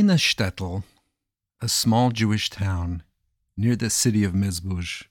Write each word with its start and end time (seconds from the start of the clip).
In 0.00 0.08
a 0.08 1.68
small 1.68 2.10
Jewish 2.10 2.48
town 2.48 3.02
near 3.54 3.76
the 3.76 3.90
city 3.90 4.24
of 4.24 4.32
Mezbush, 4.32 5.04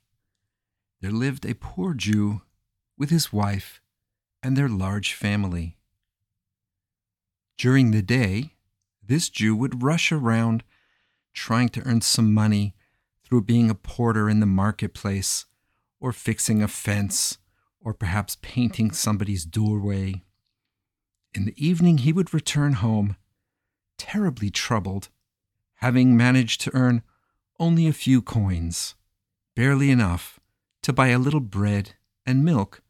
there 0.99 1.11
lived 1.11 1.45
a 1.45 1.53
poor 1.53 1.93
Jew 1.93 2.41
with 2.97 3.11
his 3.11 3.31
wife 3.31 3.81
and 4.41 4.57
their 4.57 4.67
large 4.67 5.13
family. 5.13 5.77
During 7.55 7.91
the 7.91 8.01
day, 8.01 8.55
this 9.05 9.29
Jew 9.29 9.55
would 9.55 9.83
rush 9.83 10.11
around 10.11 10.63
trying 11.35 11.69
to 11.69 11.83
earn 11.85 12.01
some 12.01 12.33
money 12.33 12.73
through 13.23 13.43
being 13.43 13.69
a 13.69 13.75
porter 13.75 14.27
in 14.27 14.39
the 14.39 14.47
marketplace 14.47 15.45
or 15.99 16.11
fixing 16.11 16.63
a 16.63 16.67
fence 16.67 17.37
or 17.79 17.93
perhaps 17.93 18.37
painting 18.41 18.89
somebody's 18.89 19.45
doorway. 19.45 20.23
In 21.35 21.45
the 21.45 21.53
evening, 21.63 21.99
he 21.99 22.11
would 22.11 22.33
return 22.33 22.73
home, 22.73 23.17
terribly 23.99 24.49
troubled, 24.49 25.09
having 25.75 26.17
managed 26.17 26.61
to 26.61 26.75
earn 26.75 27.03
only 27.59 27.85
a 27.85 27.93
few 27.93 28.21
coins, 28.23 28.95
barely 29.55 29.91
enough 29.91 30.39
to 30.81 30.91
buy 30.91 31.09
a 31.09 31.19
little 31.19 31.39
bread 31.39 31.93
and 32.25 32.43
milk 32.43 32.81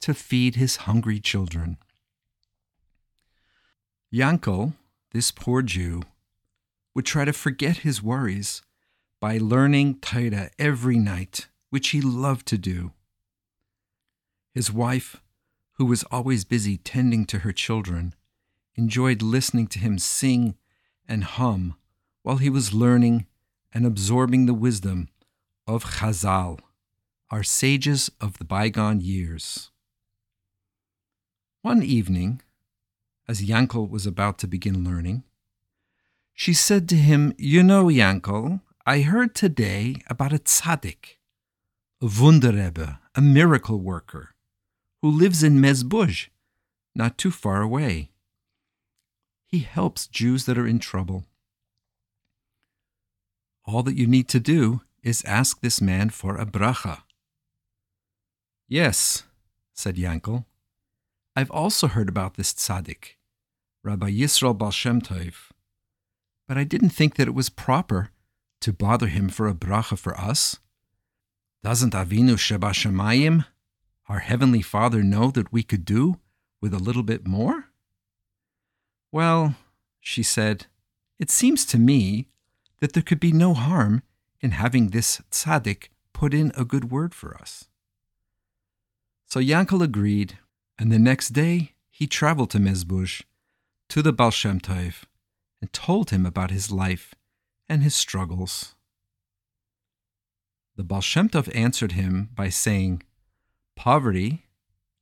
to 0.00 0.14
feed 0.14 0.54
his 0.54 0.76
hungry 0.76 1.18
children. 1.18 1.78
Yankel, 4.12 4.74
this 5.12 5.32
poor 5.32 5.62
Jew, 5.62 6.02
would 6.94 7.06
try 7.06 7.24
to 7.24 7.32
forget 7.32 7.78
his 7.78 8.02
worries 8.02 8.62
by 9.20 9.38
learning 9.38 9.98
Torah 10.00 10.50
every 10.58 10.98
night, 10.98 11.48
which 11.70 11.88
he 11.88 12.00
loved 12.00 12.46
to 12.46 12.58
do. 12.58 12.92
His 14.54 14.72
wife, 14.72 15.20
who 15.72 15.86
was 15.86 16.04
always 16.04 16.44
busy 16.44 16.76
tending 16.76 17.24
to 17.26 17.40
her 17.40 17.52
children, 17.52 18.14
enjoyed 18.78 19.20
listening 19.20 19.66
to 19.66 19.80
him 19.80 19.98
sing 19.98 20.56
and 21.08 21.24
hum 21.24 21.74
while 22.22 22.36
he 22.36 22.48
was 22.48 22.72
learning 22.72 23.26
and 23.74 23.84
absorbing 23.84 24.46
the 24.46 24.54
wisdom 24.54 25.08
of 25.66 25.84
Chazal, 25.96 26.60
our 27.30 27.42
sages 27.42 28.10
of 28.20 28.38
the 28.38 28.44
bygone 28.44 29.00
years. 29.00 29.70
One 31.62 31.82
evening, 31.82 32.40
as 33.26 33.42
Yankel 33.42 33.90
was 33.90 34.06
about 34.06 34.38
to 34.38 34.46
begin 34.46 34.84
learning, 34.84 35.24
she 36.32 36.54
said 36.54 36.88
to 36.88 36.96
him, 36.96 37.34
You 37.36 37.64
know, 37.64 37.86
Yankel, 37.86 38.60
I 38.86 39.00
heard 39.00 39.34
today 39.34 39.96
about 40.08 40.32
a 40.32 40.38
tzaddik, 40.38 41.18
a 42.00 42.06
Wunderrebbe, 42.06 43.00
a 43.16 43.20
miracle 43.20 43.80
worker, 43.80 44.36
who 45.02 45.10
lives 45.10 45.42
in 45.42 45.60
Mezbush, 45.60 46.28
not 46.94 47.18
too 47.18 47.32
far 47.32 47.60
away. 47.60 48.12
He 49.48 49.60
helps 49.60 50.06
Jews 50.06 50.44
that 50.44 50.58
are 50.58 50.66
in 50.66 50.78
trouble. 50.78 51.24
All 53.64 53.82
that 53.82 53.96
you 53.96 54.06
need 54.06 54.28
to 54.28 54.40
do 54.40 54.82
is 55.02 55.24
ask 55.24 55.60
this 55.60 55.80
man 55.80 56.10
for 56.10 56.36
a 56.36 56.44
bracha. 56.44 57.02
Yes, 58.68 59.22
said 59.72 59.96
Yankel. 59.96 60.44
I've 61.34 61.50
also 61.50 61.86
heard 61.86 62.10
about 62.10 62.34
this 62.34 62.52
tzaddik, 62.52 63.16
Rabbi 63.82 64.10
Yisrael 64.10 64.56
Baal 64.56 64.70
Shem 64.70 65.00
but 66.46 66.58
I 66.58 66.64
didn't 66.64 66.90
think 66.90 67.14
that 67.14 67.28
it 67.28 67.34
was 67.34 67.48
proper 67.48 68.10
to 68.60 68.72
bother 68.72 69.06
him 69.06 69.30
for 69.30 69.48
a 69.48 69.54
bracha 69.54 69.98
for 69.98 70.18
us. 70.18 70.58
Doesn't 71.62 71.94
Avinu 71.94 72.38
Sheba 72.38 72.68
Shemayim, 72.68 73.46
our 74.10 74.18
Heavenly 74.18 74.62
Father, 74.62 75.02
know 75.02 75.30
that 75.30 75.52
we 75.52 75.62
could 75.62 75.86
do 75.86 76.18
with 76.60 76.74
a 76.74 76.78
little 76.78 77.02
bit 77.02 77.26
more? 77.26 77.67
Well, 79.10 79.56
she 80.00 80.22
said, 80.22 80.66
it 81.18 81.30
seems 81.30 81.64
to 81.66 81.78
me 81.78 82.28
that 82.80 82.92
there 82.92 83.02
could 83.02 83.20
be 83.20 83.32
no 83.32 83.54
harm 83.54 84.02
in 84.40 84.52
having 84.52 84.88
this 84.88 85.20
tzaddik 85.30 85.88
put 86.12 86.34
in 86.34 86.52
a 86.56 86.64
good 86.64 86.90
word 86.90 87.14
for 87.14 87.34
us. 87.36 87.64
So 89.26 89.40
Yankel 89.40 89.82
agreed, 89.82 90.38
and 90.78 90.92
the 90.92 90.98
next 90.98 91.30
day 91.30 91.74
he 91.90 92.06
traveled 92.06 92.50
to 92.50 92.58
Mezbush, 92.58 93.22
to 93.88 94.02
the 94.02 94.12
Baal 94.12 94.30
Shem 94.30 94.60
Tov, 94.60 95.04
and 95.60 95.72
told 95.72 96.10
him 96.10 96.24
about 96.24 96.50
his 96.50 96.70
life 96.70 97.14
and 97.68 97.82
his 97.82 97.94
struggles. 97.94 98.74
The 100.76 100.84
Baal 100.84 101.00
Shem 101.00 101.28
Tov 101.28 101.54
answered 101.54 101.92
him 101.92 102.28
by 102.34 102.48
saying, 102.50 103.02
Poverty, 103.74 104.46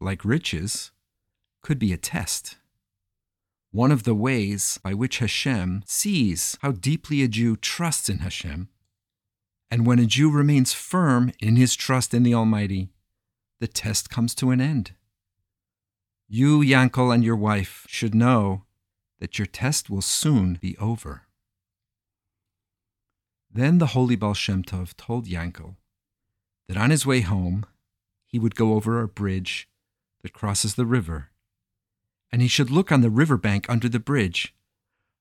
like 0.01 0.25
riches, 0.25 0.93
could 1.63 1.79
be 1.79 1.93
a 1.93 1.99
test 1.99 2.57
one 3.77 3.93
of 3.93 4.05
the 4.05 4.15
ways 4.15 4.81
by 4.83 4.95
which 4.95 5.19
Hashem 5.19 5.83
sees 5.85 6.57
how 6.63 6.73
deeply 6.73 7.23
a 7.23 7.29
Jew 7.29 7.57
trusts 7.57 8.09
in 8.09 8.21
Hashem. 8.21 8.71
And 9.71 9.85
when 9.85 9.99
a 9.99 10.07
Jew 10.07 10.31
remains 10.31 10.73
firm 10.73 11.31
in 11.41 11.57
his 11.57 11.77
trust 11.77 12.15
in 12.15 12.23
the 12.23 12.33
Almighty, 12.33 12.89
the 13.61 13.67
test 13.67 14.09
comes 14.09 14.35
to 14.37 14.51
an 14.51 14.63
end. 14.63 14.93
You, 16.27 16.61
Yankel, 16.61 17.15
and 17.15 17.23
your 17.23 17.37
wife 17.37 17.85
should 17.87 18.15
know 18.15 18.63
that 19.19 19.39
your 19.39 19.45
test 19.45 19.91
will 19.91 20.01
soon 20.01 20.55
be 20.55 20.75
over. 20.79 21.27
Then 23.53 23.77
the 23.77 23.89
holy 23.89 24.17
Baal 24.17 24.33
Shem 24.33 24.63
Tov 24.63 24.97
told 24.97 25.27
Yankel 25.27 25.77
that 26.67 26.79
on 26.79 26.89
his 26.89 27.05
way 27.05 27.21
home 27.21 27.67
he 28.25 28.39
would 28.39 28.55
go 28.55 28.73
over 28.73 29.03
a 29.03 29.07
bridge 29.07 29.69
that 30.23 30.33
crosses 30.33 30.77
the 30.77 30.87
river 30.87 31.29
and 32.33 32.43
he 32.43 32.49
should 32.49 32.71
look 32.71 32.91
on 32.91 33.01
the 33.01 33.11
river 33.11 33.37
bank 33.37 33.67
under 33.69 33.89
the 33.89 33.99
bridge, 33.99 34.55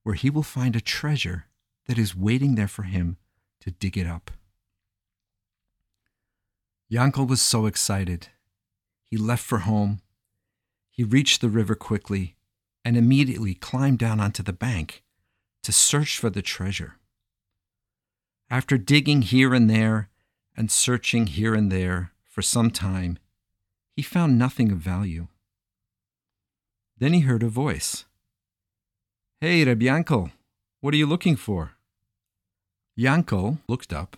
where 0.04 0.16
he 0.16 0.30
will 0.30 0.44
find 0.44 0.76
a 0.76 0.82
treasure 0.82 1.46
that 1.88 1.98
is 1.98 2.16
waiting 2.16 2.56
there 2.56 2.68
for 2.68 2.84
him 2.84 3.18
to 3.62 3.72
dig 3.72 3.98
it 3.98 4.08
up. 4.08 4.32
Yankel 6.92 7.28
was 7.28 7.42
so 7.42 7.66
excited. 7.66 8.28
He 9.04 9.18
left 9.18 9.44
for 9.44 9.60
home. 9.60 10.02
He 10.92 11.04
reached 11.04 11.42
the 11.42 11.50
river 11.50 11.76
quickly 11.76 12.36
and 12.84 12.96
immediately 12.96 13.56
climbed 13.56 14.00
down 14.00 14.20
onto 14.20 14.44
the 14.44 14.54
bank 14.54 15.04
to 15.64 15.72
search 15.72 16.20
for 16.20 16.30
the 16.30 16.44
treasure. 16.44 16.96
After 18.50 18.78
digging 18.78 19.24
here 19.24 19.54
and 19.56 19.70
there 19.70 20.10
and 20.56 20.70
searching 20.70 21.28
here 21.28 21.56
and 21.56 21.72
there 21.72 22.12
for 22.24 22.44
some 22.44 22.70
time, 22.70 23.18
he 23.96 24.04
found 24.04 24.38
nothing 24.38 24.72
of 24.72 24.78
value. 24.78 25.28
Then 26.97 27.13
he 27.13 27.22
heard 27.22 27.44
a 27.44 27.50
voice. 27.50 28.06
Hey, 29.41 29.66
Reb 29.66 29.81
Yankel, 29.81 30.31
what 30.79 30.94
are 30.94 30.97
you 30.97 31.06
looking 31.06 31.35
for? 31.35 31.73
Yankel 32.97 33.59
looked 33.67 33.91
up 33.91 34.17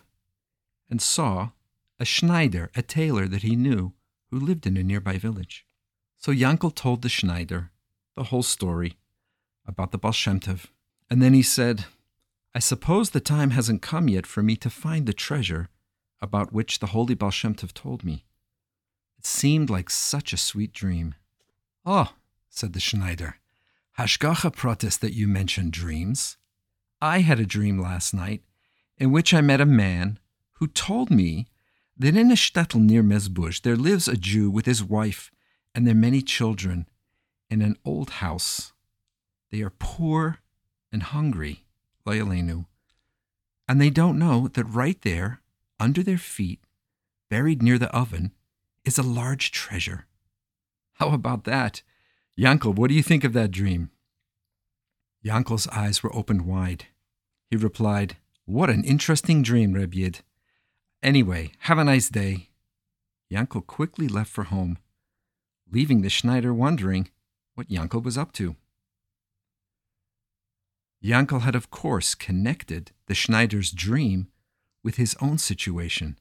and 0.88 1.02
saw 1.02 1.50
a 1.98 2.04
Schneider, 2.04 2.70
a 2.76 2.82
tailor 2.82 3.26
that 3.26 3.42
he 3.42 3.56
knew, 3.56 3.92
who 4.30 4.38
lived 4.38 4.66
in 4.66 4.76
a 4.76 4.84
nearby 4.84 5.18
village. 5.18 5.66
So 6.16 6.32
Yankel 6.32 6.74
told 6.74 7.02
the 7.02 7.08
Schneider 7.08 7.70
the 8.14 8.24
whole 8.24 8.42
story 8.42 8.96
about 9.66 9.90
the 9.90 9.98
Baal 9.98 10.14
and 11.10 11.22
then 11.22 11.34
he 11.34 11.42
said, 11.42 11.84
I 12.54 12.58
suppose 12.58 13.10
the 13.10 13.20
time 13.20 13.50
hasn't 13.50 13.82
come 13.82 14.08
yet 14.08 14.26
for 14.26 14.42
me 14.42 14.56
to 14.56 14.70
find 14.70 15.06
the 15.06 15.12
treasure 15.12 15.68
about 16.20 16.52
which 16.52 16.78
the 16.78 16.86
holy 16.88 17.14
Baal 17.14 17.30
told 17.30 18.04
me. 18.04 18.24
It 19.18 19.26
seemed 19.26 19.70
like 19.70 19.90
such 19.90 20.32
a 20.32 20.36
sweet 20.36 20.72
dream. 20.72 21.14
Oh, 21.84 22.12
said 22.48 22.72
the 22.72 22.80
Schneider. 22.80 23.36
Hashgacha 23.98 24.54
pratis 24.54 24.98
that 24.98 25.14
you 25.14 25.26
mentioned 25.26 25.72
dreams. 25.72 26.36
I 27.00 27.20
had 27.20 27.40
a 27.40 27.46
dream 27.46 27.80
last 27.80 28.14
night 28.14 28.42
in 28.96 29.12
which 29.12 29.32
I 29.32 29.40
met 29.40 29.60
a 29.60 29.66
man 29.66 30.18
who 30.54 30.66
told 30.66 31.10
me 31.10 31.46
that 31.96 32.16
in 32.16 32.30
a 32.30 32.34
shtetl 32.34 32.80
near 32.80 33.02
Mezbush 33.02 33.62
there 33.62 33.76
lives 33.76 34.08
a 34.08 34.16
Jew 34.16 34.50
with 34.50 34.66
his 34.66 34.84
wife 34.84 35.30
and 35.74 35.86
their 35.86 35.94
many 35.94 36.22
children 36.22 36.88
in 37.50 37.62
an 37.62 37.76
old 37.84 38.10
house. 38.10 38.72
They 39.50 39.62
are 39.62 39.72
poor 39.78 40.38
and 40.92 41.02
hungry, 41.02 41.64
lo 42.04 42.12
aleinu, 42.12 42.66
and 43.68 43.80
they 43.80 43.90
don't 43.90 44.18
know 44.18 44.48
that 44.48 44.64
right 44.64 45.00
there, 45.02 45.42
under 45.78 46.02
their 46.02 46.18
feet, 46.18 46.60
buried 47.28 47.62
near 47.62 47.78
the 47.78 47.94
oven, 47.94 48.32
is 48.84 48.98
a 48.98 49.02
large 49.02 49.50
treasure. 49.50 50.06
How 50.94 51.10
about 51.10 51.44
that? 51.44 51.82
Yankel, 52.38 52.76
what 52.76 52.88
do 52.88 52.94
you 52.94 53.02
think 53.02 53.24
of 53.24 53.32
that 53.32 53.50
dream? 53.50 53.90
Yankel's 55.24 55.66
eyes 55.68 56.04
were 56.04 56.14
opened 56.14 56.46
wide. 56.46 56.86
He 57.50 57.56
replied, 57.56 58.16
What 58.44 58.70
an 58.70 58.84
interesting 58.84 59.42
dream, 59.42 59.72
Reb 59.72 59.92
Yid. 59.92 60.20
Anyway, 61.02 61.50
have 61.60 61.78
a 61.78 61.84
nice 61.84 62.08
day. 62.08 62.50
Yankel 63.28 63.66
quickly 63.66 64.06
left 64.06 64.30
for 64.30 64.44
home, 64.44 64.78
leaving 65.70 66.02
the 66.02 66.08
Schneider 66.08 66.54
wondering 66.54 67.10
what 67.56 67.68
Yankel 67.68 68.04
was 68.04 68.16
up 68.16 68.32
to. 68.34 68.54
Yankel 71.04 71.40
had, 71.40 71.56
of 71.56 71.70
course, 71.70 72.14
connected 72.14 72.92
the 73.06 73.14
Schneider's 73.14 73.72
dream 73.72 74.28
with 74.84 74.96
his 74.96 75.16
own 75.20 75.38
situation. 75.38 76.16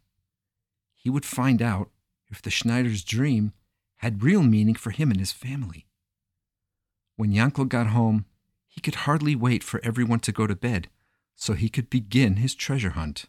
He 0.96 1.12
would 1.12 1.26
find 1.26 1.62
out 1.62 1.92
if 2.30 2.42
the 2.42 2.50
Schneider's 2.50 3.04
dream 3.04 3.54
had 3.98 4.24
real 4.24 4.42
meaning 4.42 4.76
for 4.76 4.90
him 4.90 5.12
and 5.12 5.20
his 5.20 5.32
family. 5.32 5.87
When 7.18 7.34
Yankel 7.34 7.68
got 7.68 7.88
home, 7.88 8.26
He 8.78 8.82
could 8.82 9.08
hardly 9.10 9.36
wait 9.36 9.64
for 9.64 9.82
everyone 9.84 10.20
to 10.20 10.32
go 10.32 10.46
to 10.46 10.56
bed 10.56 10.88
so 11.36 11.54
he 11.54 11.68
could 11.68 11.90
begin 11.90 12.36
his 12.36 12.54
treasure 12.54 12.92
hunt. 12.92 13.26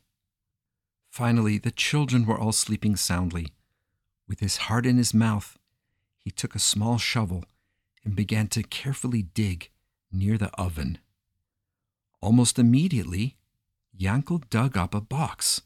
Finally, 1.08 1.56
the 1.56 1.70
children 1.70 2.26
were 2.26 2.38
all 2.38 2.52
sleeping 2.52 2.96
soundly. 2.96 3.54
With 4.26 4.40
his 4.40 4.58
heart 4.68 4.84
in 4.84 4.98
his 4.98 5.14
mouth, 5.14 5.56
he 6.18 6.30
took 6.30 6.54
a 6.54 6.58
small 6.58 6.98
shovel 6.98 7.46
and 8.04 8.14
began 8.14 8.48
to 8.48 8.62
carefully 8.62 9.22
dig 9.22 9.70
near 10.12 10.36
the 10.36 10.50
oven. 10.60 10.98
Almost 12.20 12.58
immediately, 12.58 13.38
Yankel 13.98 14.48
dug 14.50 14.76
up 14.76 14.94
a 14.94 15.00
box, 15.00 15.62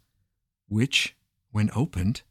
which, 0.69 1.17
when 1.51 1.71
opened, 1.75 2.23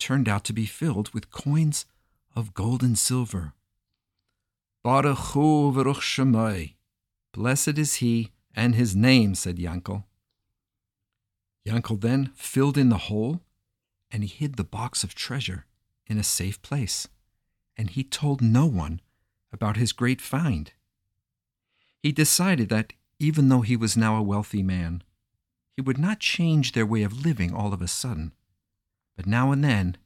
turned 0.00 0.28
out 0.28 0.42
to 0.44 0.52
be 0.52 0.66
filled 0.66 1.10
with 1.14 1.30
coins 1.30 1.86
of 2.34 2.52
gold 2.52 2.82
and 2.82 2.98
silver. 2.98 3.52
Baruch 4.84 5.32
Hu 5.32 5.72
Baruch 5.72 6.02
Shemai. 6.02 6.74
Blessed 7.32 7.78
is 7.78 7.94
he 7.94 8.32
and 8.54 8.74
his 8.74 8.94
name, 8.94 9.34
said 9.34 9.56
Yankel. 9.56 10.04
Yankel 11.66 11.98
then 11.98 12.32
filled 12.34 12.76
in 12.76 12.90
the 12.90 13.08
hole 13.08 13.40
and 14.10 14.22
he 14.22 14.28
hid 14.28 14.56
the 14.56 14.62
box 14.62 15.02
of 15.02 15.14
treasure 15.14 15.64
in 16.06 16.18
a 16.18 16.22
safe 16.22 16.60
place, 16.60 17.08
and 17.78 17.90
he 17.90 18.04
told 18.04 18.42
no 18.42 18.66
one 18.66 19.00
about 19.54 19.78
his 19.78 19.92
great 19.92 20.20
find. 20.20 20.72
He 22.02 22.12
decided 22.12 22.68
that 22.68 22.92
even 23.18 23.48
though 23.48 23.62
he 23.62 23.76
was 23.76 23.96
now 23.96 24.16
a 24.16 24.22
wealthy 24.22 24.62
man, 24.62 25.02
he 25.74 25.80
would 25.80 25.98
not 25.98 26.20
change 26.20 26.72
their 26.72 26.84
way 26.84 27.02
of 27.02 27.24
living 27.24 27.54
all 27.54 27.72
of 27.72 27.80
a 27.80 27.88
sudden, 27.88 28.32
but 29.16 29.26
now 29.26 29.50
and 29.50 29.64
then 29.64 29.96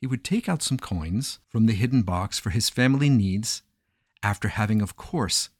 he 0.00 0.06
would 0.06 0.22
take 0.22 0.48
out 0.48 0.62
some 0.62 0.78
coins 0.78 1.40
from 1.48 1.66
the 1.66 1.74
hidden 1.74 2.02
box 2.02 2.38
for 2.38 2.50
his 2.50 2.70
family 2.70 3.10
needs, 3.10 3.62
after 4.22 4.48
having, 4.48 4.82
of 4.82 4.96
course, 4.96 5.50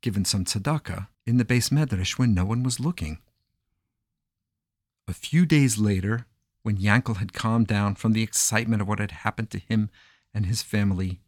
given 0.00 0.24
some 0.24 0.44
tzedakah 0.44 1.08
in 1.26 1.36
the 1.36 1.44
beis 1.44 1.70
medrash 1.70 2.18
when 2.18 2.34
no 2.34 2.44
one 2.44 2.62
was 2.62 2.80
looking. 2.80 3.18
A 5.08 5.12
few 5.12 5.46
days 5.46 5.78
later, 5.78 6.26
when 6.62 6.76
Yankel 6.76 7.16
had 7.16 7.32
calmed 7.32 7.66
down 7.66 7.94
from 7.94 8.12
the 8.12 8.22
excitement 8.22 8.82
of 8.82 8.88
what 8.88 8.98
had 8.98 9.10
happened 9.10 9.50
to 9.50 9.58
him 9.58 9.90
and 10.34 10.46
his 10.46 10.62
family, 10.62 11.20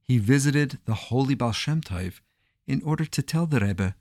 he 0.00 0.18
visited 0.18 0.78
the 0.84 0.94
holy 0.94 1.34
Baal 1.34 1.52
Shem 1.52 1.80
Tov 1.80 2.20
in 2.66 2.82
order 2.82 3.04
to 3.04 3.22
tell 3.22 3.46
the 3.46 3.60
Rebbe 3.60 3.94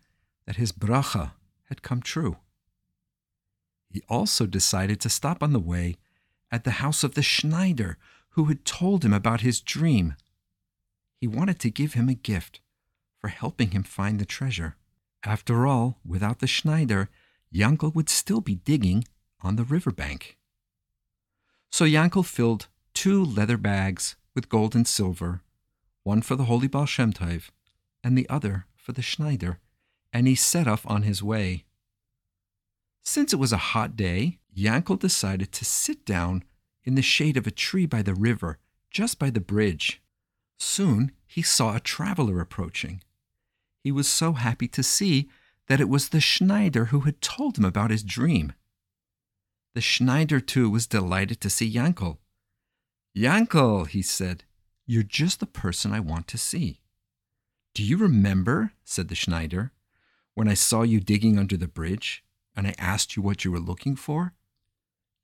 that 0.45 0.57
his 0.57 0.71
bracha 0.71 1.31
had 1.69 1.81
come 1.81 2.01
true. 2.01 2.37
He 3.89 4.03
also 4.07 4.45
decided 4.45 4.99
to 5.01 5.09
stop 5.09 5.41
on 5.41 5.53
the 5.53 5.59
way 5.59 5.95
at 6.51 6.63
the 6.63 6.71
house 6.71 7.03
of 7.03 7.15
the 7.15 7.23
Schneider 7.23 7.97
who 8.31 8.45
had 8.45 8.65
told 8.65 9.03
him 9.03 9.13
about 9.13 9.41
his 9.41 9.61
dream. 9.61 10.15
He 11.19 11.27
wanted 11.27 11.59
to 11.59 11.69
give 11.69 11.93
him 11.93 12.09
a 12.09 12.13
gift 12.13 12.61
for 13.19 13.29
helping 13.29 13.71
him 13.71 13.83
find 13.83 14.19
the 14.19 14.25
treasure. 14.25 14.75
After 15.23 15.65
all, 15.65 15.99
without 16.05 16.39
the 16.39 16.47
Schneider, 16.47 17.09
Yankel 17.53 17.93
would 17.95 18.09
still 18.09 18.41
be 18.41 18.55
digging 18.55 19.05
on 19.41 19.55
the 19.55 19.63
riverbank. 19.63 20.37
So 21.71 21.85
Yankel 21.85 22.25
filled 22.25 22.67
two 22.93 23.23
leather 23.23 23.57
bags 23.57 24.15
with 24.33 24.49
gold 24.49 24.75
and 24.75 24.87
silver, 24.87 25.41
one 26.03 26.21
for 26.21 26.35
the 26.35 26.45
holy 26.45 26.67
Baal 26.67 26.85
Shem 26.85 27.11
Tov 27.11 27.49
and 28.03 28.17
the 28.17 28.29
other 28.29 28.65
for 28.75 28.91
the 28.91 29.01
Schneider, 29.01 29.59
and 30.13 30.27
he 30.27 30.35
set 30.35 30.67
off 30.67 30.85
on 30.85 31.01
his 31.01 31.23
way. 31.23 31.65
Since 33.01 33.33
it 33.33 33.39
was 33.39 33.51
a 33.51 33.57
hot 33.73 33.95
day, 33.95 34.39
Yankel 34.55 34.99
decided 34.99 35.51
to 35.53 35.65
sit 35.65 36.05
down 36.05 36.43
in 36.83 36.95
the 36.95 37.01
shade 37.01 37.37
of 37.37 37.47
a 37.47 37.51
tree 37.51 37.85
by 37.85 38.01
the 38.01 38.13
river, 38.13 38.59
just 38.91 39.17
by 39.17 39.29
the 39.29 39.41
bridge. 39.41 40.01
Soon 40.57 41.11
he 41.25 41.41
saw 41.41 41.75
a 41.75 41.79
traveler 41.79 42.39
approaching. 42.39 43.01
He 43.79 43.91
was 43.91 44.07
so 44.07 44.33
happy 44.33 44.67
to 44.69 44.83
see 44.83 45.29
that 45.67 45.79
it 45.81 45.89
was 45.89 46.09
the 46.09 46.19
Schneider 46.19 46.85
who 46.85 47.01
had 47.01 47.21
told 47.21 47.57
him 47.57 47.65
about 47.65 47.91
his 47.91 48.03
dream. 48.03 48.53
The 49.73 49.81
Schneider, 49.81 50.39
too, 50.39 50.69
was 50.69 50.87
delighted 50.87 51.41
to 51.41 51.49
see 51.49 51.71
Yankel. 51.71 52.17
Yankel, 53.15 53.87
he 53.87 54.01
said, 54.01 54.43
you're 54.85 55.03
just 55.03 55.39
the 55.39 55.45
person 55.45 55.91
I 55.91 55.99
want 55.99 56.27
to 56.29 56.37
see. 56.37 56.81
Do 57.73 57.83
you 57.83 57.97
remember, 57.97 58.71
said 58.83 59.07
the 59.07 59.15
Schneider, 59.15 59.71
when 60.33 60.47
I 60.47 60.53
saw 60.53 60.83
you 60.83 60.99
digging 60.99 61.39
under 61.39 61.57
the 61.57 61.67
bridge 61.67 62.23
and 62.55 62.67
I 62.67 62.75
asked 62.77 63.15
you 63.15 63.23
what 63.23 63.43
you 63.43 63.51
were 63.51 63.59
looking 63.59 63.95
for? 63.95 64.33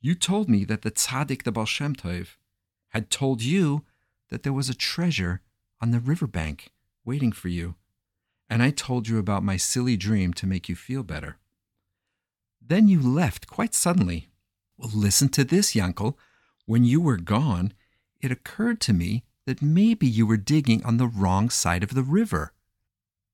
You 0.02 0.16
told 0.16 0.50
me 0.50 0.66
that 0.66 0.82
the 0.82 0.92
tzaddik 0.92 1.44
the 1.44 1.52
Baal 1.52 1.66
Shem 1.66 1.96
had 2.90 3.10
told 3.10 3.42
you 3.42 3.86
that 4.32 4.42
there 4.42 4.54
was 4.54 4.70
a 4.70 4.74
treasure 4.74 5.42
on 5.80 5.92
the 5.92 6.00
riverbank 6.00 6.72
waiting 7.06 7.32
for 7.32 7.50
you, 7.50 7.76
and 8.50 8.64
I 8.64 8.72
told 8.72 9.08
you 9.08 9.20
about 9.20 9.44
my 9.44 9.58
silly 9.58 9.96
dream 9.96 10.34
to 10.34 10.48
make 10.48 10.68
you 10.68 10.76
feel 10.76 11.04
better. 11.04 11.38
Then 12.60 12.88
you 12.88 13.02
left 13.02 13.48
quite 13.48 13.76
suddenly. 13.76 14.30
Well, 14.78 14.92
listen 14.94 15.30
to 15.30 15.44
this, 15.44 15.74
Yankel. 15.74 16.16
When 16.66 16.84
you 16.84 17.02
were 17.02 17.18
gone, 17.18 17.74
it 18.20 18.32
occurred 18.32 18.80
to 18.82 18.94
me 18.94 19.24
that 19.46 19.62
maybe 19.62 20.08
you 20.08 20.26
were 20.26 20.38
digging 20.38 20.84
on 20.86 20.98
the 20.98 21.08
wrong 21.08 21.50
side 21.50 21.84
of 21.84 21.94
the 21.94 22.04
river. 22.04 22.54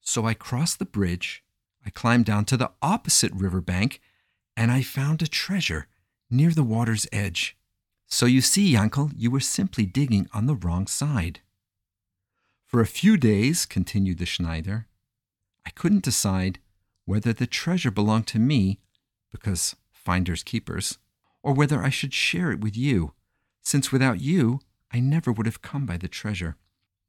So 0.02 0.26
I 0.26 0.34
crossed 0.34 0.80
the 0.80 0.86
bridge, 0.86 1.44
I 1.86 1.90
climbed 1.90 2.26
down 2.26 2.46
to 2.46 2.58
the 2.58 2.72
opposite 2.82 3.32
river 3.34 3.62
bank, 3.62 4.02
and 4.56 4.72
I 4.72 4.82
found 4.82 5.22
a 5.22 5.28
treasure 5.28 5.88
near 6.30 6.52
the 6.52 6.64
water's 6.64 7.08
edge. 7.12 7.57
So 8.08 8.26
you 8.26 8.42
see, 8.42 8.74
Yankel, 8.74 9.12
you 9.16 9.30
were 9.30 9.42
simply 9.42 9.86
digging 9.86 10.30
on 10.34 10.46
the 10.46 10.56
wrong 10.56 10.88
side. 10.88 11.42
For 12.66 12.82
a 12.82 12.86
few 12.86 13.18
days, 13.18 13.66
continued 13.66 14.18
the 14.18 14.26
Schneider, 14.26 14.88
I 15.66 15.70
couldn't 15.72 16.04
decide 16.04 16.60
whether 17.06 17.34
the 17.34 17.48
treasure 17.48 17.92
belonged 17.92 18.28
to 18.28 18.40
me, 18.40 18.80
because 19.32 19.76
finders 19.92 20.44
keepers, 20.44 20.98
or 21.44 21.54
whether 21.54 21.84
I 21.84 21.90
should 21.90 22.14
share 22.14 22.52
it 22.52 22.62
with 22.62 22.76
you, 22.76 23.14
since 23.62 23.92
without 23.92 24.22
you 24.22 24.62
I 24.92 25.00
never 25.02 25.32
would 25.32 25.46
have 25.46 25.62
come 25.62 25.86
by 25.86 25.98
the 25.98 26.08
treasure. 26.08 26.56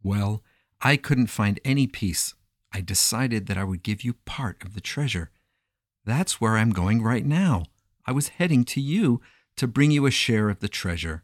Well, 0.02 0.42
I 0.80 0.96
couldn't 0.96 1.28
find 1.28 1.60
any 1.64 1.86
peace. 1.86 2.34
I 2.72 2.80
decided 2.80 3.46
that 3.46 3.58
I 3.58 3.64
would 3.64 3.82
give 3.82 4.02
you 4.02 4.14
part 4.24 4.64
of 4.64 4.74
the 4.74 4.80
treasure. 4.80 5.30
That's 6.04 6.40
where 6.40 6.56
I'm 6.56 6.70
going 6.70 7.02
right 7.02 7.24
now. 7.24 7.64
I 8.06 8.12
was 8.12 8.28
heading 8.28 8.64
to 8.64 8.80
you 8.80 9.20
to 9.58 9.66
bring 9.66 9.90
you 9.90 10.06
a 10.06 10.10
share 10.10 10.48
of 10.48 10.60
the 10.60 10.68
treasure. 10.68 11.22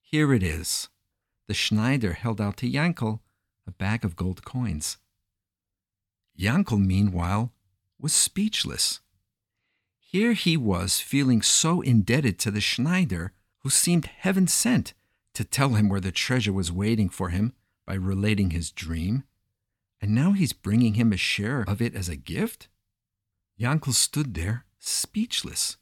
Here 0.00 0.32
it 0.32 0.42
is. 0.42 0.88
The 1.48 1.54
Schneider 1.54 2.12
held 2.12 2.40
out 2.40 2.56
to 2.58 2.70
Yankel 2.70 3.20
a 3.66 3.70
bag 3.70 4.04
of 4.04 4.16
gold 4.16 4.44
coins. 4.44 4.98
Yankel, 6.38 6.84
meanwhile, 6.84 7.52
was 7.98 8.12
speechless. 8.12 9.00
Here 9.98 10.32
he 10.32 10.56
was 10.56 11.00
feeling 11.00 11.40
so 11.40 11.80
indebted 11.80 12.38
to 12.40 12.50
the 12.50 12.60
Schneider, 12.60 13.32
who 13.60 13.70
seemed 13.70 14.06
heaven 14.06 14.46
sent 14.46 14.92
to 15.34 15.44
tell 15.44 15.70
him 15.70 15.88
where 15.88 16.00
the 16.00 16.12
treasure 16.12 16.52
was 16.52 16.72
waiting 16.72 17.08
for 17.08 17.30
him 17.30 17.54
by 17.86 17.94
relating 17.94 18.50
his 18.50 18.70
dream, 18.70 19.24
and 20.00 20.14
now 20.14 20.32
he's 20.32 20.52
bringing 20.52 20.94
him 20.94 21.12
a 21.12 21.16
share 21.16 21.62
of 21.62 21.80
it 21.80 21.94
as 21.94 22.08
a 22.08 22.16
gift? 22.16 22.68
Yankel 23.58 23.94
stood 23.94 24.34
there, 24.34 24.64
speechless. 24.78 25.76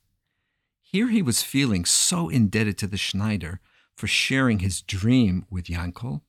Here 0.93 1.09
he 1.09 1.23
was 1.23 1.41
feeling 1.41 1.85
so 1.85 2.29
indebted 2.29 2.77
to 2.79 2.89
the 2.89 2.97
Schneider 2.97 3.61
for 3.97 4.09
sharing 4.09 4.59
his 4.59 4.83
dream 4.83 5.47
with 5.49 5.67
Yankel, 5.67 6.23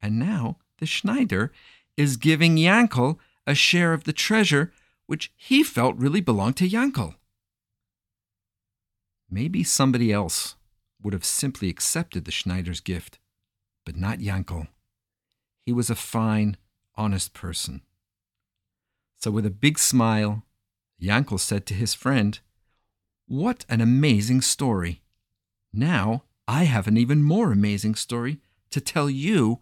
and 0.00 0.16
now 0.16 0.58
the 0.78 0.86
Schneider 0.86 1.50
is 1.96 2.16
giving 2.16 2.54
Yankel 2.54 3.18
a 3.48 3.54
share 3.56 3.92
of 3.92 4.04
the 4.04 4.12
treasure 4.12 4.72
which 5.06 5.32
he 5.34 5.64
felt 5.64 5.96
really 5.96 6.20
belonged 6.20 6.56
to 6.58 6.68
Yankel. 6.68 7.16
Maybe 9.28 9.64
somebody 9.64 10.12
else 10.12 10.54
would 11.02 11.12
have 11.12 11.24
simply 11.24 11.68
accepted 11.68 12.26
the 12.26 12.30
Schneider's 12.30 12.78
gift, 12.78 13.18
but 13.84 13.96
not 13.96 14.20
Yankel. 14.20 14.68
He 15.66 15.72
was 15.72 15.90
a 15.90 15.96
fine, 15.96 16.58
honest 16.94 17.34
person. 17.34 17.82
So, 19.18 19.32
with 19.32 19.44
a 19.44 19.50
big 19.50 19.80
smile, 19.80 20.44
Yankel 21.02 21.40
said 21.40 21.66
to 21.66 21.74
his 21.74 21.92
friend, 21.92 22.38
What 23.26 23.64
an 23.68 23.80
amazing 23.80 24.42
story! 24.42 25.02
Now 25.72 26.24
I 26.46 26.64
have 26.64 26.86
an 26.86 26.96
even 26.96 27.22
more 27.22 27.52
amazing 27.52 27.94
story 27.94 28.40
to 28.70 28.80
tell 28.80 29.08
you 29.08 29.60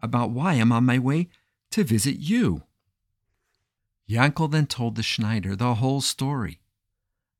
about 0.00 0.30
why 0.30 0.54
I'm 0.54 0.72
on 0.72 0.84
my 0.84 0.98
way 0.98 1.28
to 1.70 1.84
visit 1.84 2.18
you. 2.18 2.62
Yankel 4.08 4.50
then 4.50 4.66
told 4.66 4.94
the 4.96 5.02
Schneider 5.02 5.54
the 5.54 5.74
whole 5.76 6.00
story 6.00 6.60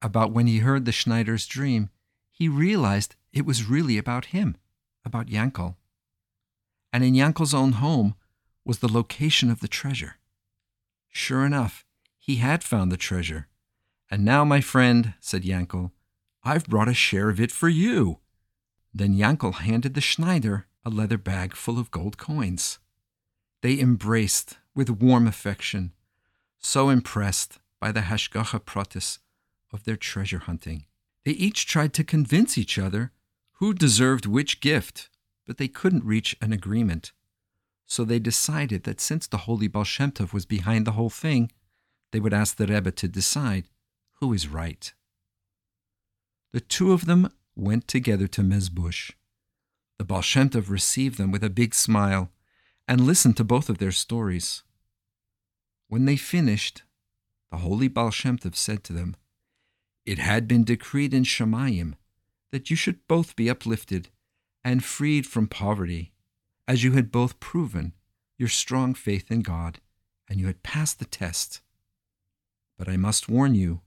about 0.03 0.33
when 0.33 0.47
he 0.47 0.59
heard 0.59 0.85
the 0.85 0.93
Schneider's 0.93 1.47
dream. 1.47 1.91
He 2.31 2.49
realized 2.49 3.17
it 3.33 3.45
was 3.45 3.69
really 3.69 3.99
about 3.99 4.27
him, 4.27 4.57
about 5.05 5.27
Yankel. 5.27 5.77
And 6.93 7.05
in 7.05 7.15
Yankel's 7.15 7.55
own 7.55 7.73
home 7.73 8.15
was 8.65 8.79
the 8.79 8.93
location 8.93 9.50
of 9.50 9.61
the 9.61 9.69
treasure. 9.69 10.17
Sure 11.09 11.45
enough, 11.45 11.85
he 12.19 12.37
had 12.37 12.65
found 12.65 12.91
the 12.91 12.97
treasure. 12.97 13.49
And 14.11 14.25
now, 14.25 14.45
my 14.45 14.61
friend, 14.61 15.14
said 15.21 15.45
Yankel, 15.45 15.93
I've 16.43 16.67
brought 16.67 16.88
a 16.88 16.95
share 16.95 17.31
of 17.31 17.40
it 17.40 17.52
for 17.52 17.69
you. 17.69 18.19
Then 18.93 19.14
Yankel 19.14 19.55
handed 19.55 19.95
the 19.95 20.00
Schneider 20.00 20.67
a 20.85 20.90
leather 20.90 21.19
bag 21.19 21.55
full 21.55 21.79
of 21.79 21.90
gold 21.90 22.19
coins. 22.19 22.79
They 23.62 23.79
embraced 23.79 24.59
with 24.75 24.90
warm 24.90 25.26
affection, 25.26 25.93
so 26.59 26.88
impressed 26.88 27.59
by 27.79 27.93
the 27.93 28.00
hashgacha 28.00 28.61
pratis 28.61 29.19
of 29.73 29.85
their 29.85 29.97
treasure 29.97 30.40
hunting. 30.40 30.87
They 31.25 31.33
each 31.33 31.67
tried 31.67 31.93
to 31.95 32.05
convince 32.05 32.57
each 32.57 32.79
other 32.79 33.12
who 33.55 33.75
deserved 33.75 34.26
which 34.26 34.61
gift, 34.61 35.11
but 35.47 35.59
they 35.59 35.69
couldn't 35.69 36.05
reach 36.05 36.37
an 36.40 36.52
agreement. 36.52 37.12
So 37.87 38.05
they 38.05 38.19
decided 38.19 38.85
that 38.85 39.00
since 39.00 39.26
the 39.26 39.38
holy 39.38 39.69
Baal 39.69 39.85
was 40.33 40.47
behind 40.47 40.87
the 40.87 40.93
whole 40.93 41.11
thing, 41.11 41.52
they 42.12 42.21
would 42.21 42.33
ask 42.33 42.57
the 42.57 42.67
Rebbe 42.67 42.90
to 42.93 43.09
decide 43.09 43.69
who 44.21 44.33
is 44.33 44.49
right. 44.49 44.93
The 46.53 46.61
two 46.61 46.93
of 46.93 47.07
them 47.07 47.31
went 47.57 47.89
together 47.89 48.27
to 48.29 48.43
Mezbush. 48.43 49.12
The 49.99 50.05
Baal 50.05 50.23
received 50.69 51.19
them 51.19 51.31
with 51.31 51.45
a 51.45 51.50
big 51.50 51.75
smile 51.75 52.31
and 52.89 53.03
listened 53.03 53.37
to 53.37 53.45
both 53.45 53.69
of 53.69 53.79
their 53.79 53.93
stories. 53.93 54.62
When 55.89 56.05
they 56.05 56.17
finished, 56.17 56.83
the 57.50 57.59
holy 57.59 57.89
Baal 57.89 58.12
said 58.12 58.85
to 58.85 58.93
them, 58.93 59.17
It 60.07 60.19
had 60.19 60.49
been 60.49 60.65
decreed 60.65 61.15
in 61.15 61.25
Shemayim 61.25 61.95
that 62.50 62.71
you 62.71 62.77
should 62.77 63.07
both 63.07 63.37
be 63.37 63.50
uplifted 63.50 64.09
and 64.65 64.85
freed 64.85 65.27
from 65.27 65.47
poverty, 65.47 66.12
as 66.67 66.85
you 66.85 66.93
had 66.93 67.12
both 67.12 67.41
proven 67.41 67.93
your 68.39 68.49
strong 68.49 68.95
faith 68.95 69.31
in 69.31 69.43
God 69.43 69.81
and 70.29 70.41
you 70.41 70.47
had 70.47 70.62
passed 70.62 70.99
the 70.99 71.05
test. 71.05 71.61
But 72.79 72.89
I 72.89 72.97
must 72.97 73.29
warn 73.29 73.55
you 73.55 73.81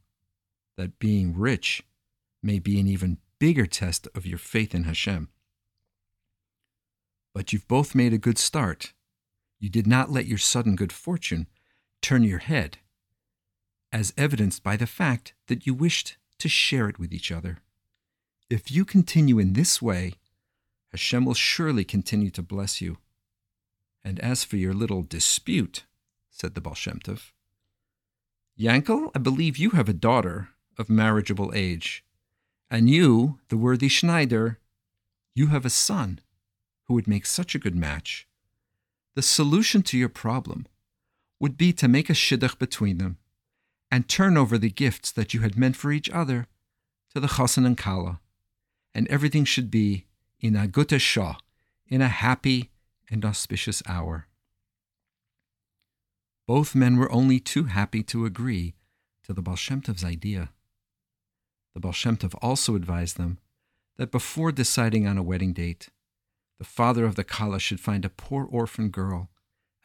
that 0.78 1.00
being 1.00 1.38
rich 1.38 1.84
may 2.42 2.60
be 2.60 2.80
an 2.80 2.88
even 2.88 3.18
bigger 3.40 3.66
test 3.66 4.08
of 4.16 4.26
your 4.26 4.38
faith 4.38 4.74
in 4.74 4.84
Hashem. 4.84 5.30
But 7.34 7.52
you've 7.52 7.68
both 7.68 7.96
made 7.96 8.14
a 8.14 8.18
good 8.18 8.38
start. 8.38 8.94
You 9.60 9.70
did 9.70 9.88
not 9.88 10.12
let 10.12 10.26
your 10.26 10.38
sudden 10.38 10.76
good 10.76 10.92
fortune 10.92 11.48
turn 12.02 12.24
your 12.24 12.40
head, 12.40 12.80
as 13.92 14.14
evidenced 14.18 14.64
by 14.64 14.76
the 14.76 14.88
fact 14.88 15.34
that 15.48 15.66
you 15.66 15.74
wished 15.74 16.18
to 16.40 16.50
share 16.50 16.90
it 16.90 17.00
with 17.00 17.14
each 17.14 17.32
other. 17.32 17.60
If 18.50 18.72
you 18.72 18.86
continue 18.86 19.40
in 19.40 19.54
this 19.54 19.82
way, 19.82 20.14
Hashem 20.92 21.26
will 21.26 21.34
surely 21.34 21.84
continue 21.84 22.30
to 22.32 22.44
bless 22.44 22.82
you. 22.82 22.98
And 24.04 24.20
as 24.20 24.44
for 24.44 24.58
your 24.58 24.74
little 24.74 25.02
dispute, 25.02 25.86
said 26.30 26.54
the 26.54 26.62
Baal 26.62 26.76
Yankel, 28.60 29.12
I 29.16 29.20
believe 29.20 29.58
you 29.58 29.72
have 29.72 29.90
a 29.90 29.94
daughter 29.94 30.50
of 30.78 30.90
marriageable 30.90 31.52
age, 31.56 32.04
and 32.70 32.90
you, 32.90 33.40
the 33.50 33.58
worthy 33.58 33.88
Schneider, 33.88 34.60
you 35.36 35.48
have 35.48 35.66
a 35.66 35.70
son 35.70 36.20
who 36.86 36.94
would 36.94 37.08
make 37.08 37.26
such 37.26 37.56
a 37.56 37.60
good 37.60 37.76
match. 37.76 38.28
The 39.16 39.22
solution 39.22 39.84
to 39.84 39.98
your 39.98 40.10
problem 40.10 40.68
would 41.40 41.58
be 41.58 41.74
to 41.74 41.88
make 41.88 42.10
a 42.10 42.14
shidduch 42.14 42.58
between 42.58 42.98
them 42.98 43.18
and 43.92 44.08
turn 44.08 44.38
over 44.38 44.58
the 44.58 44.72
gifts 44.72 45.12
that 45.12 45.34
you 45.34 45.42
had 45.42 45.58
meant 45.58 45.76
for 45.76 45.92
each 45.92 46.10
other 46.10 46.48
to 47.14 47.20
the 47.20 47.28
chassan 47.28 47.66
and 47.66 47.78
kala, 47.78 48.20
and 48.96 49.08
everything 49.08 49.46
should 49.46 49.70
be 49.70 50.06
in 50.40 50.56
a 50.56 50.68
gute 50.68 51.00
shah, 51.00 51.36
in 51.88 52.02
a 52.02 52.08
happy 52.08 52.72
and 53.10 53.24
auspicious 53.24 53.84
hour. 53.88 54.28
Both 56.48 56.76
men 56.76 56.98
were 56.98 57.12
only 57.12 57.40
too 57.40 57.66
happy 57.66 58.04
to 58.04 58.26
agree 58.26 58.74
to 59.24 59.34
the 59.34 59.42
Baal 59.42 59.58
idea. 60.04 60.50
The 61.74 61.80
Baal 61.80 61.92
Shem 61.92 62.18
Tov 62.18 62.36
also 62.42 62.76
advised 62.76 63.18
them 63.18 63.40
that 63.98 64.12
before 64.12 64.52
deciding 64.52 65.08
on 65.08 65.18
a 65.18 65.24
wedding 65.24 65.54
date, 65.54 65.90
the 66.60 66.64
father 66.64 67.06
of 67.06 67.16
the 67.16 67.24
Kala 67.24 67.60
should 67.60 67.80
find 67.80 68.06
a 68.06 68.10
poor 68.10 68.46
orphan 68.46 68.90
girl, 68.90 69.30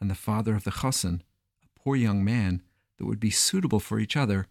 and 0.01 0.11
the 0.11 0.15
father 0.15 0.55
of 0.55 0.65
the 0.65 0.71
Chassan, 0.71 1.23
a 1.65 1.79
poor 1.79 1.97
young 1.97 2.25
man 2.25 2.63
that 2.99 3.07
would 3.07 3.21
be 3.21 3.31
suitable 3.31 3.81
for 3.81 3.99
each 3.99 4.17
other, 4.17 4.47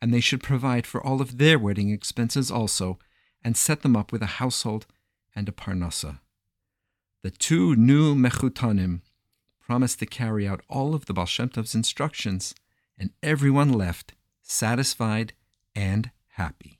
and 0.00 0.14
they 0.14 0.20
should 0.20 0.42
provide 0.42 0.86
for 0.86 1.04
all 1.04 1.20
of 1.20 1.38
their 1.38 1.58
wedding 1.58 1.90
expenses 1.90 2.50
also, 2.50 2.98
and 3.42 3.56
set 3.56 3.82
them 3.82 3.96
up 3.96 4.12
with 4.12 4.22
a 4.22 4.38
household 4.40 4.86
and 5.34 5.48
a 5.48 5.52
parnasa. 5.52 6.20
The 7.22 7.30
two 7.30 7.74
new 7.76 8.14
mechutanim 8.14 9.02
promised 9.60 9.98
to 9.98 10.06
carry 10.06 10.46
out 10.46 10.62
all 10.68 10.94
of 10.94 11.06
the 11.06 11.12
Baal 11.12 11.26
Shem 11.26 11.48
Tov's 11.48 11.74
instructions, 11.74 12.54
and 12.96 13.10
everyone 13.22 13.72
left 13.72 14.14
satisfied 14.42 15.34
and 15.74 16.10
happy. 16.38 16.77